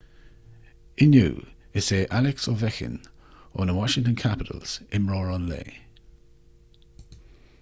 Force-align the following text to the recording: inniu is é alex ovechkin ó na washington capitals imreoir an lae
inniu 1.05 1.33
is 1.81 1.89
é 1.97 1.99
alex 2.19 2.47
ovechkin 2.53 2.95
ó 3.57 3.59
na 3.67 3.77
washington 3.79 4.17
capitals 4.23 4.73
imreoir 5.01 5.33
an 5.35 5.47
lae 5.51 5.69